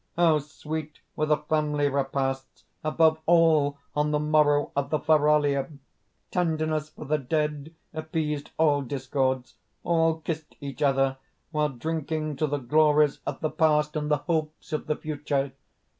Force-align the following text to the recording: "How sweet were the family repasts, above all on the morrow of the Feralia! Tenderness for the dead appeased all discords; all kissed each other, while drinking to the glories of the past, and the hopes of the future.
"How 0.17 0.39
sweet 0.39 0.99
were 1.15 1.27
the 1.27 1.37
family 1.37 1.87
repasts, 1.87 2.63
above 2.83 3.19
all 3.27 3.77
on 3.95 4.09
the 4.09 4.17
morrow 4.19 4.71
of 4.75 4.89
the 4.89 4.97
Feralia! 4.97 5.69
Tenderness 6.31 6.89
for 6.89 7.05
the 7.05 7.19
dead 7.19 7.75
appeased 7.93 8.49
all 8.57 8.81
discords; 8.81 9.53
all 9.83 10.15
kissed 10.21 10.55
each 10.59 10.81
other, 10.81 11.17
while 11.51 11.69
drinking 11.69 12.37
to 12.37 12.47
the 12.47 12.57
glories 12.57 13.19
of 13.27 13.41
the 13.41 13.51
past, 13.51 13.95
and 13.95 14.09
the 14.09 14.17
hopes 14.17 14.73
of 14.73 14.87
the 14.87 14.95
future. 14.95 15.51